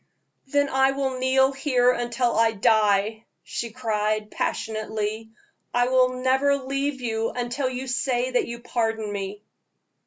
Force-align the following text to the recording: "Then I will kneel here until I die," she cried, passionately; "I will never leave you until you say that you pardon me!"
"Then 0.47 0.67
I 0.67 0.93
will 0.93 1.19
kneel 1.19 1.51
here 1.51 1.91
until 1.91 2.35
I 2.35 2.53
die," 2.53 3.23
she 3.43 3.69
cried, 3.69 4.31
passionately; 4.31 5.29
"I 5.75 5.89
will 5.89 6.23
never 6.23 6.55
leave 6.55 7.01
you 7.01 7.29
until 7.29 7.69
you 7.69 7.85
say 7.85 8.31
that 8.31 8.47
you 8.47 8.61
pardon 8.61 9.11
me!" 9.11 9.43